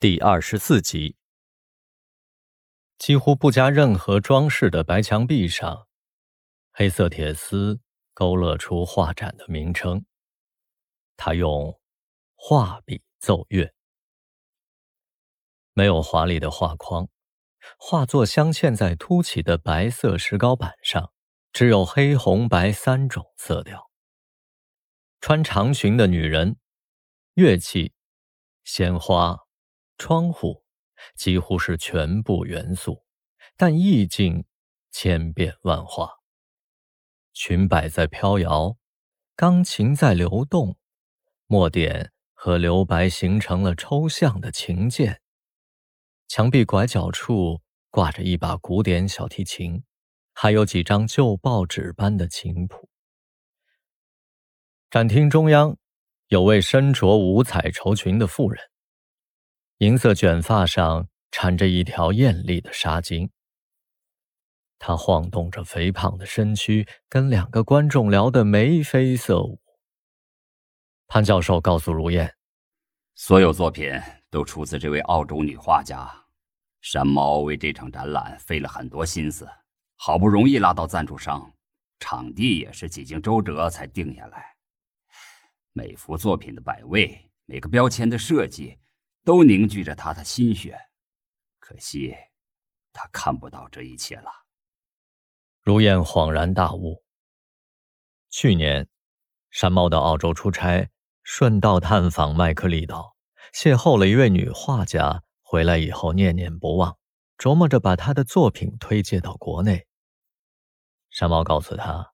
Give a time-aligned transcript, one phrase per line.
[0.00, 1.14] 第二十四集，
[2.96, 5.86] 几乎不加任何装饰的白墙壁上，
[6.70, 7.82] 黑色铁丝
[8.14, 10.06] 勾勒出画展的名称。
[11.18, 11.78] 他用
[12.34, 13.74] 画笔奏乐，
[15.74, 17.10] 没有华丽的画框，
[17.78, 21.12] 画作镶嵌在凸起的白色石膏板上，
[21.52, 23.90] 只有黑、红、白三种色调。
[25.20, 26.56] 穿长裙的女人，
[27.34, 27.92] 乐器，
[28.64, 29.40] 鲜花。
[30.00, 30.64] 窗户
[31.14, 33.04] 几乎是全部元素，
[33.54, 34.46] 但意境
[34.90, 36.20] 千变万化。
[37.34, 38.78] 裙摆在飘摇，
[39.36, 40.78] 钢琴在流动，
[41.46, 45.20] 墨点和留白形成了抽象的琴键。
[46.28, 49.84] 墙壁拐角处挂着一把古典小提琴，
[50.32, 52.88] 还有几张旧报纸般的琴谱。
[54.88, 55.76] 展厅中央
[56.28, 58.69] 有位身着五彩绸裙的妇人。
[59.80, 63.30] 银色卷发上缠着一条艳丽的纱巾。
[64.78, 69.58] 她晃动着肥胖的身躯，跟两个观众聊得眉飞色舞。
[71.06, 72.36] 潘教授告诉如燕
[73.16, 73.90] ：“所有作品
[74.28, 76.06] 都出自这位澳洲女画家
[76.82, 79.48] 山猫，为这场展览费了很多心思，
[79.96, 81.50] 好不容易拉到赞助商，
[82.00, 84.44] 场地也是几经周折才定下来。
[85.72, 88.76] 每幅作品的摆位，每个标签的设计。”
[89.24, 90.78] 都凝聚着他的心血，
[91.58, 92.14] 可惜
[92.92, 94.30] 他看不到这一切了。
[95.60, 97.04] 如燕恍然大悟。
[98.30, 98.88] 去年，
[99.50, 100.90] 山猫到澳洲出差，
[101.22, 103.16] 顺道探访麦克利岛，
[103.52, 105.22] 邂逅了一位女画家。
[105.42, 106.96] 回来以后念念不忘，
[107.36, 109.88] 琢磨着把他的作品推介到国内。
[111.10, 112.12] 山猫告诉他，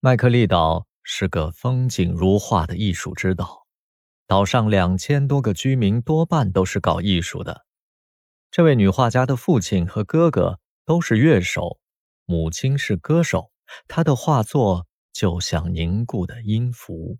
[0.00, 3.67] 麦克利岛是个风景如画的艺术之岛。
[4.28, 7.64] 岛上两千多个居民多半都是搞艺术的。
[8.50, 11.78] 这位女画家的父亲和哥哥都是乐手，
[12.26, 13.50] 母亲是歌手。
[13.86, 17.18] 她的画作就像凝固的音符。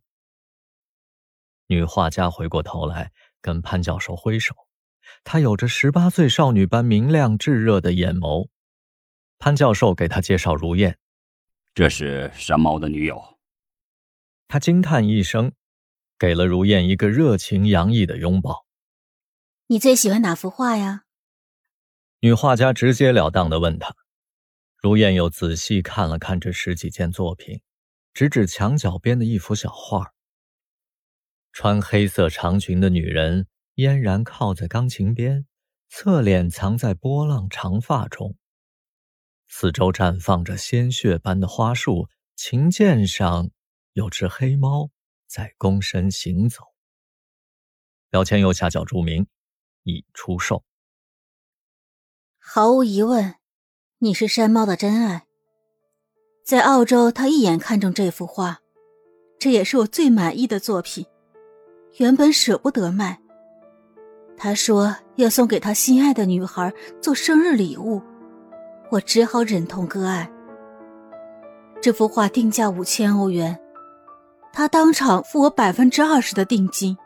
[1.67, 3.11] 女画家回过头来
[3.41, 4.55] 跟潘教授挥手，
[5.25, 8.51] 她有着十八岁少女般明亮炙热的眼眸。
[9.39, 10.99] 潘教授给她介绍如燕，
[11.73, 13.39] 这是山猫的女友。
[14.47, 15.53] 他惊叹一声。
[16.19, 18.67] 给了如燕一个热情洋溢的拥抱。
[19.69, 21.05] 你最喜欢哪幅画呀？
[22.21, 23.95] 女画家直截了当的问他。
[24.81, 27.61] 如燕又仔细看了看这十几件作品，
[28.13, 30.13] 指指墙角边的一幅小画。
[31.53, 35.47] 穿黑色长裙的女人嫣然靠在钢琴边，
[35.89, 38.37] 侧脸藏在波浪长发中。
[39.49, 43.51] 四周绽放着鲜血般的花束，琴键上
[43.93, 44.91] 有只黑猫。
[45.29, 46.65] 在躬身行走。
[48.11, 49.27] 标签右下角注明
[49.85, 50.65] “已出售”。
[52.41, 53.35] 毫无疑问，
[53.99, 55.27] 你是山猫的真爱。
[56.43, 58.61] 在澳洲，他一眼看中这幅画，
[59.39, 61.05] 这也是我最满意的作品。
[61.99, 63.21] 原本舍不得卖，
[64.39, 66.73] 他说要送给他心爱的女孩
[67.03, 68.01] 做生日礼物，
[68.91, 70.33] 我只好忍痛割爱。
[71.83, 73.61] 这幅画定价五千欧元。
[74.59, 76.99] 他当场付我百分之二十的定金，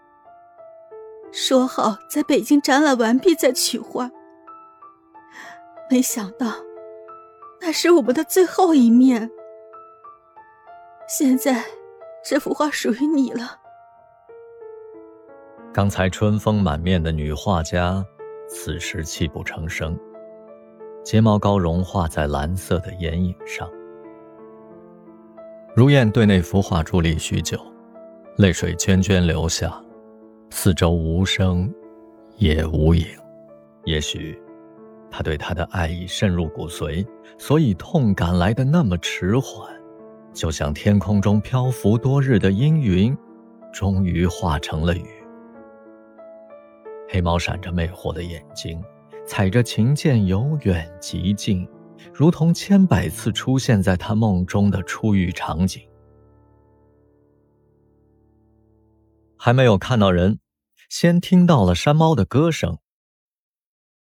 [1.31, 4.11] 说好在北京展览完毕再取画。
[5.91, 6.47] 没想到，
[7.61, 9.31] 那是我们的最后一面。
[11.07, 11.63] 现在，
[12.25, 13.59] 这幅画属于你了。
[15.75, 18.03] 刚才春风满面的女画家，
[18.49, 19.95] 此时泣不成声，
[21.05, 23.69] 睫毛膏融化在蓝色的眼影上。
[25.75, 27.59] 如燕对那幅画伫立许久，
[28.37, 29.83] 泪水涓涓流下，
[30.51, 31.73] 四周无声，
[32.37, 33.07] 也无影。
[33.85, 34.39] 也许，
[35.11, 37.07] 他对她的爱已渗入骨髓，
[37.39, 39.67] 所以痛感来的那么迟缓，
[40.35, 43.17] 就像天空中漂浮多日的阴云，
[43.73, 45.07] 终于化成了雨。
[47.09, 48.79] 黑猫闪着魅惑的眼睛，
[49.27, 51.67] 踩着琴键由远及近。
[52.13, 55.87] 如同千百次出现在他梦中的初遇场景，
[59.37, 60.39] 还没有看到人，
[60.89, 62.79] 先听到了山猫的歌声。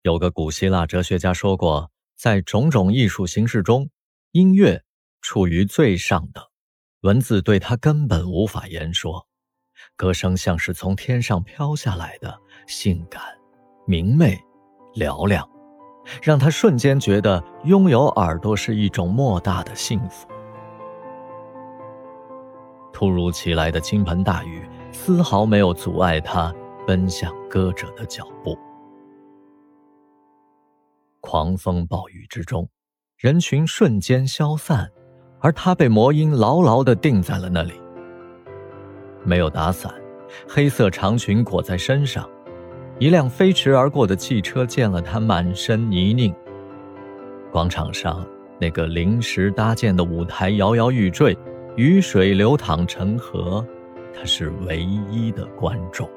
[0.01, 3.89] 有个古希腊哲学家说过，在种种艺术形式中，
[4.31, 4.83] 音乐
[5.21, 6.43] 处于最上等，
[7.01, 9.27] 文字对它根本无法言说。
[9.95, 13.21] 歌声像是从天上飘下来的，性感、
[13.85, 14.37] 明媚、
[14.95, 15.47] 嘹亮。
[16.21, 20.27] 让他瞬间觉得拥有耳朵是一种莫大的幸福。
[22.91, 26.53] 突如其来的倾盆大雨丝毫没有阻碍他
[26.85, 28.57] 奔向歌者的脚步。
[31.19, 32.67] 狂风暴雨之中，
[33.17, 34.91] 人群瞬间消散，
[35.39, 37.73] 而他被魔音牢牢地定在了那里。
[39.23, 39.93] 没有打伞，
[40.47, 42.27] 黑色长裙裹在身上，
[43.01, 46.31] 一辆飞驰而过的汽车溅了他满身泥泞。
[47.51, 48.23] 广场上
[48.59, 51.35] 那个临时搭建的舞台摇摇欲坠，
[51.75, 53.65] 雨水流淌成河，
[54.13, 56.07] 他是唯一的观众。